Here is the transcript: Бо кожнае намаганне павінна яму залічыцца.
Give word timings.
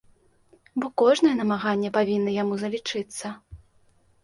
Бо 0.83 0.89
кожнае 1.01 1.33
намаганне 1.41 1.93
павінна 1.99 2.31
яму 2.41 2.59
залічыцца. 2.65 3.27